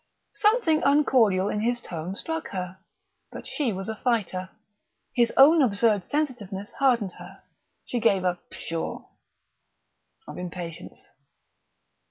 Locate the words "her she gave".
7.19-8.23